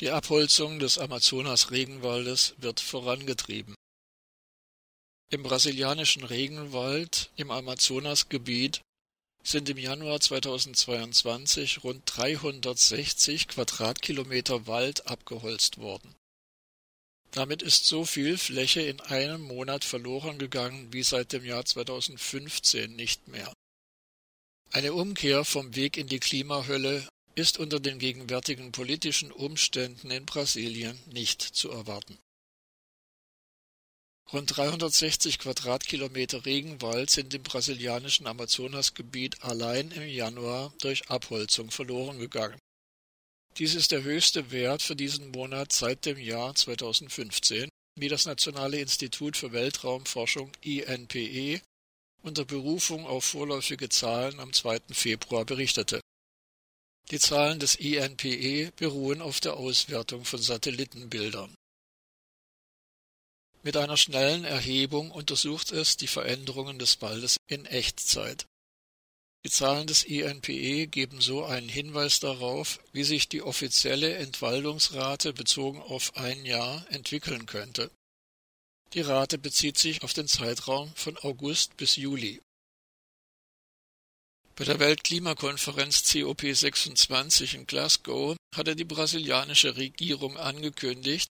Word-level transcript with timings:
Die 0.00 0.10
Abholzung 0.10 0.78
des 0.78 0.98
Amazonas-Regenwaldes 0.98 2.54
wird 2.58 2.80
vorangetrieben. 2.80 3.74
Im 5.30 5.42
brasilianischen 5.42 6.22
Regenwald 6.22 7.30
im 7.36 7.50
Amazonasgebiet 7.50 8.82
sind 9.42 9.70
im 9.70 9.78
Januar 9.78 10.20
2022 10.20 11.82
rund 11.82 12.02
360 12.04 13.48
Quadratkilometer 13.48 14.66
Wald 14.66 15.06
abgeholzt 15.06 15.78
worden. 15.78 16.14
Damit 17.30 17.62
ist 17.62 17.86
so 17.86 18.04
viel 18.04 18.36
Fläche 18.36 18.82
in 18.82 19.00
einem 19.00 19.40
Monat 19.40 19.84
verloren 19.84 20.38
gegangen 20.38 20.92
wie 20.92 21.02
seit 21.02 21.32
dem 21.32 21.44
Jahr 21.44 21.64
2015 21.64 22.94
nicht 22.94 23.28
mehr. 23.28 23.52
Eine 24.72 24.92
Umkehr 24.92 25.44
vom 25.44 25.74
Weg 25.74 25.96
in 25.96 26.06
die 26.06 26.20
Klimahölle 26.20 27.08
ist 27.36 27.58
unter 27.58 27.78
den 27.78 27.98
gegenwärtigen 27.98 28.72
politischen 28.72 29.30
Umständen 29.30 30.10
in 30.10 30.24
Brasilien 30.24 30.98
nicht 31.12 31.42
zu 31.42 31.70
erwarten. 31.70 32.18
Rund 34.32 34.56
360 34.56 35.38
Quadratkilometer 35.38 36.46
Regenwald 36.46 37.10
sind 37.10 37.32
im 37.32 37.44
brasilianischen 37.44 38.26
Amazonasgebiet 38.26 39.44
allein 39.44 39.92
im 39.92 40.08
Januar 40.08 40.74
durch 40.80 41.08
Abholzung 41.10 41.70
verloren 41.70 42.18
gegangen. 42.18 42.58
Dies 43.58 43.74
ist 43.74 43.92
der 43.92 44.02
höchste 44.02 44.50
Wert 44.50 44.82
für 44.82 44.96
diesen 44.96 45.30
Monat 45.30 45.72
seit 45.72 46.06
dem 46.06 46.18
Jahr 46.18 46.54
2015, 46.54 47.68
wie 47.98 48.08
das 48.08 48.26
Nationale 48.26 48.80
Institut 48.80 49.36
für 49.36 49.52
Weltraumforschung 49.52 50.50
INPE 50.62 51.60
unter 52.22 52.44
Berufung 52.44 53.06
auf 53.06 53.24
vorläufige 53.24 53.88
Zahlen 53.88 54.40
am 54.40 54.52
2. 54.52 54.80
Februar 54.90 55.44
berichtete 55.44 56.00
die 57.10 57.20
Zahlen 57.20 57.60
des 57.60 57.76
INPE 57.76 58.72
beruhen 58.76 59.22
auf 59.22 59.40
der 59.40 59.54
Auswertung 59.54 60.24
von 60.24 60.42
Satellitenbildern. 60.42 61.54
Mit 63.62 63.76
einer 63.76 63.96
schnellen 63.96 64.44
Erhebung 64.44 65.10
untersucht 65.10 65.72
es 65.72 65.96
die 65.96 66.06
Veränderungen 66.06 66.78
des 66.78 67.00
Waldes 67.02 67.36
in 67.48 67.64
Echtzeit. 67.66 68.46
Die 69.44 69.50
Zahlen 69.50 69.86
des 69.86 70.02
INPE 70.02 70.88
geben 70.88 71.20
so 71.20 71.44
einen 71.44 71.68
Hinweis 71.68 72.18
darauf, 72.18 72.80
wie 72.92 73.04
sich 73.04 73.28
die 73.28 73.42
offizielle 73.42 74.16
Entwaldungsrate 74.16 75.32
bezogen 75.32 75.80
auf 75.80 76.16
ein 76.16 76.44
Jahr 76.44 76.84
entwickeln 76.90 77.46
könnte. 77.46 77.90
Die 78.94 79.00
Rate 79.00 79.38
bezieht 79.38 79.78
sich 79.78 80.02
auf 80.02 80.12
den 80.12 80.26
Zeitraum 80.26 80.92
von 80.94 81.16
August 81.18 81.76
bis 81.76 81.96
Juli 81.96 82.40
bei 84.56 84.64
der 84.64 84.78
Weltklimakonferenz 84.78 86.02
COP26 86.04 87.54
in 87.54 87.66
Glasgow 87.66 88.36
hatte 88.54 88.74
die 88.74 88.84
brasilianische 88.84 89.76
Regierung 89.76 90.38
angekündigt, 90.38 91.28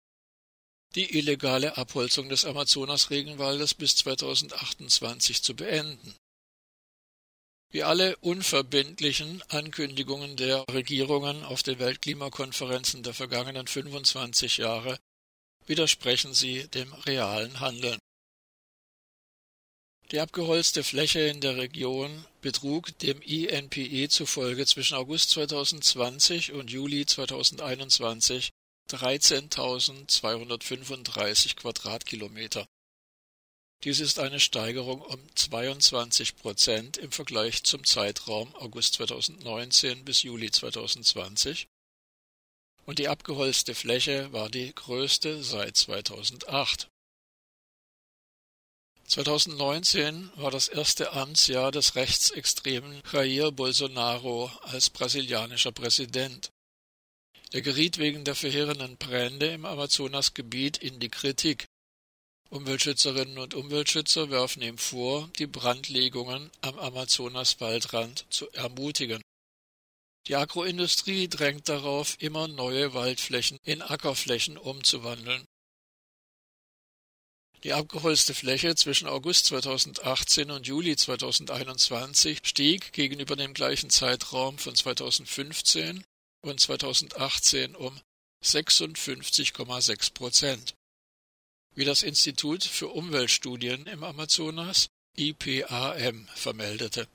die 0.93 1.17
illegale 1.17 1.75
Abholzung 1.75 2.29
des 2.29 2.45
Amazonas-Regenwaldes 2.45 3.73
bis 3.73 3.95
2028 3.95 5.41
zu 5.41 5.55
beenden. 5.55 6.15
Wie 7.71 7.81
alle 7.81 8.15
unverbindlichen 8.17 9.41
Ankündigungen 9.49 10.37
der 10.37 10.63
Regierungen 10.71 11.43
auf 11.43 11.63
den 11.63 11.79
Weltklimakonferenzen 11.79 13.01
der 13.01 13.15
vergangenen 13.15 13.65
25 13.65 14.57
Jahre 14.57 14.99
widersprechen 15.65 16.35
sie 16.35 16.67
dem 16.67 16.93
realen 16.93 17.59
Handeln. 17.59 17.97
Die 20.11 20.19
abgeholzte 20.19 20.83
Fläche 20.83 21.21
in 21.21 21.41
der 21.41 21.57
Region 21.57 22.23
betrug 22.45 22.97
dem 22.99 23.21
INPE 23.23 24.07
zufolge 24.07 24.67
zwischen 24.67 24.93
August 24.93 25.31
2020 25.31 26.51
und 26.51 26.69
Juli 26.69 27.07
2021 27.07 28.51
13.235 28.87 31.55
Quadratkilometer. 31.55 32.67
Dies 33.83 33.99
ist 33.99 34.19
eine 34.19 34.39
Steigerung 34.39 35.01
um 35.01 35.19
22 35.33 36.35
Prozent 36.35 36.97
im 36.97 37.11
Vergleich 37.11 37.63
zum 37.63 37.83
Zeitraum 37.83 38.53
August 38.57 38.93
2019 38.93 40.05
bis 40.05 40.21
Juli 40.21 40.51
2020 40.51 41.67
und 42.85 42.99
die 42.99 43.07
abgeholzte 43.07 43.73
Fläche 43.73 44.31
war 44.33 44.51
die 44.51 44.71
größte 44.75 45.43
seit 45.43 45.77
2008. 45.77 46.89
2019 49.07 50.31
war 50.35 50.49
das 50.49 50.67
erste 50.67 51.13
Amtsjahr 51.13 51.71
des 51.71 51.95
rechtsextremen 51.95 53.03
Jair 53.11 53.51
Bolsonaro 53.51 54.51
als 54.63 54.89
brasilianischer 54.89 55.71
Präsident. 55.71 56.49
Er 57.51 57.61
geriet 57.61 57.99
wegen 57.99 58.25
der 58.25 58.35
verheerenden 58.35 58.97
Brände 58.97 59.47
im 59.47 59.65
Amazonasgebiet 59.65 60.77
in 60.77 60.99
die 60.99 61.09
Kritik. 61.09 61.67
Umweltschützerinnen 62.49 63.37
und 63.37 63.53
Umweltschützer 63.53 64.29
werfen 64.29 64.61
ihm 64.61 64.77
vor, 64.77 65.29
die 65.37 65.47
Brandlegungen 65.47 66.51
am 66.61 66.79
Amazonaswaldrand 66.79 68.25
zu 68.29 68.49
ermutigen. 68.51 69.21
Die 70.27 70.35
Agroindustrie 70.35 71.27
drängt 71.27 71.69
darauf, 71.69 72.15
immer 72.19 72.47
neue 72.47 72.95
Waldflächen 72.95 73.59
in 73.63 73.83
Ackerflächen 73.83 74.57
umzuwandeln. 74.57 75.45
Die 77.65 77.73
abgeholzte 77.73 78.35
Fläche 78.35 78.75
zwischen 78.75 79.07
August 79.07 79.47
2018 79.47 80.51
und 80.51 80.67
Juli 80.67 80.95
2021 80.95 82.41
stieg 82.43 82.93
gegenüber 82.93 83.35
dem 83.35 83.55
gleichen 83.55 83.89
Zeitraum 83.89 84.59
von 84.59 84.75
2015 84.75 86.03
und 86.41 86.59
2018 86.59 87.75
um 87.75 87.99
56,6 88.43 90.13
Prozent. 90.13 90.75
Wie 91.73 91.85
das 91.85 92.03
Institut 92.03 92.63
für 92.63 92.89
Umweltstudien 92.89 93.87
im 93.87 94.03
Amazonas 94.03 94.89
IPAM 95.17 96.27
vermeldete. 96.35 97.07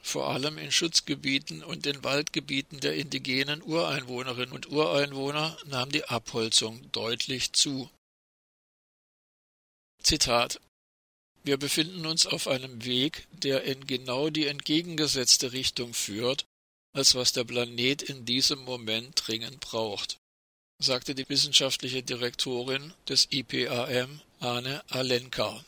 Vor 0.00 0.30
allem 0.30 0.56
in 0.56 0.72
Schutzgebieten 0.72 1.62
und 1.62 1.84
den 1.84 2.02
Waldgebieten 2.02 2.80
der 2.80 2.96
indigenen 2.96 3.62
Ureinwohnerinnen 3.62 4.54
und 4.54 4.70
Ureinwohner 4.70 5.58
nahm 5.66 5.92
die 5.92 6.06
Abholzung 6.06 6.90
deutlich 6.90 7.52
zu 7.52 7.90
Zitat 10.02 10.60
Wir 11.44 11.56
befinden 11.56 12.06
uns 12.06 12.26
auf 12.26 12.48
einem 12.48 12.84
Weg, 12.84 13.26
der 13.32 13.64
in 13.64 13.86
genau 13.86 14.30
die 14.30 14.46
entgegengesetzte 14.46 15.52
Richtung 15.52 15.94
führt, 15.94 16.44
als 16.94 17.14
was 17.14 17.32
der 17.32 17.44
Planet 17.44 18.02
in 18.02 18.24
diesem 18.24 18.60
Moment 18.64 19.22
dringend 19.26 19.60
braucht, 19.60 20.18
sagte 20.78 21.14
die 21.14 21.28
wissenschaftliche 21.28 22.02
Direktorin 22.02 22.92
des 23.08 23.28
IPAM, 23.30 24.20
Arne 24.40 24.82
Alenka 24.88 25.64